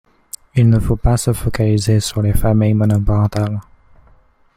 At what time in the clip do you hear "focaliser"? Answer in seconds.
1.31-1.99